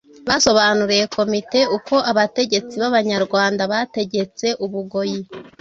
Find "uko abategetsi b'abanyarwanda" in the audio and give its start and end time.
1.77-3.61